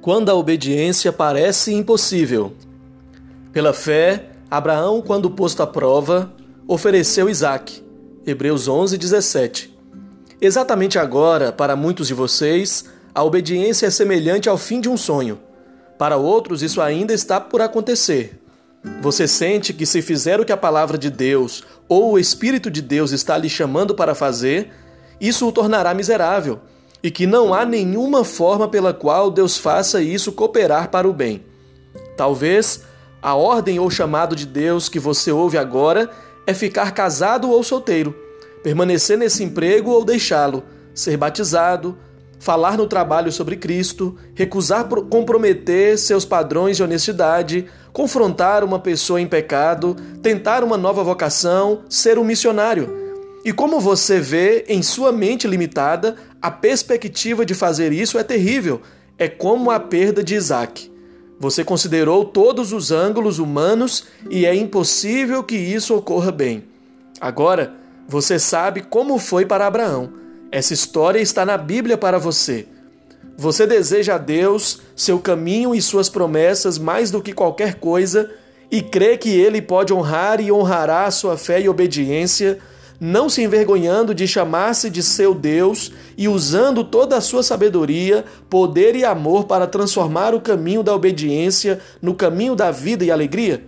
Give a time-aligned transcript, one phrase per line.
[0.00, 2.54] quando a obediência parece impossível.
[3.52, 6.32] Pela fé, Abraão, quando posto à prova,
[6.66, 7.84] ofereceu Isaque.
[8.26, 9.78] Hebreus 11, 17.
[10.40, 15.38] Exatamente agora, para muitos de vocês, a obediência é semelhante ao fim de um sonho.
[15.98, 18.40] Para outros, isso ainda está por acontecer.
[19.02, 22.80] Você sente que, se fizer o que a palavra de Deus ou o Espírito de
[22.80, 24.70] Deus está lhe chamando para fazer,
[25.20, 26.60] isso o tornará miserável
[27.02, 31.44] e que não há nenhuma forma pela qual Deus faça isso cooperar para o bem.
[32.16, 32.82] Talvez
[33.22, 36.10] a ordem ou chamado de Deus que você ouve agora
[36.46, 38.14] é ficar casado ou solteiro,
[38.62, 40.62] permanecer nesse emprego ou deixá-lo,
[40.94, 41.96] ser batizado,
[42.38, 49.26] falar no trabalho sobre Cristo, recusar comprometer seus padrões de honestidade, confrontar uma pessoa em
[49.26, 52.99] pecado, tentar uma nova vocação, ser um missionário.
[53.44, 58.82] E como você vê em sua mente limitada, a perspectiva de fazer isso é terrível.
[59.18, 60.90] É como a perda de Isaac.
[61.38, 66.64] Você considerou todos os ângulos humanos e é impossível que isso ocorra bem.
[67.18, 67.74] Agora,
[68.06, 70.12] você sabe como foi para Abraão.
[70.52, 72.66] Essa história está na Bíblia para você.
[73.38, 78.30] Você deseja a Deus, seu caminho e suas promessas mais do que qualquer coisa
[78.70, 82.58] e crê que Ele pode honrar e honrará a sua fé e obediência
[83.00, 88.94] não se envergonhando de chamar-se de seu Deus e usando toda a sua sabedoria, poder
[88.94, 93.64] e amor para transformar o caminho da obediência no caminho da vida e alegria?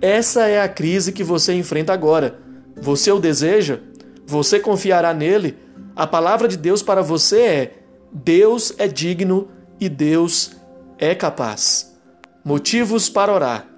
[0.00, 2.38] Essa é a crise que você enfrenta agora.
[2.80, 3.80] Você o deseja?
[4.26, 5.58] Você confiará nele?
[5.94, 7.72] A palavra de Deus para você é:
[8.10, 10.52] Deus é digno e Deus
[10.98, 11.94] é capaz.
[12.42, 13.68] Motivos para orar: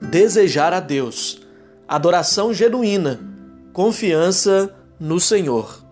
[0.00, 1.42] desejar a Deus,
[1.88, 3.33] adoração genuína
[3.74, 5.83] confiança no Senhor.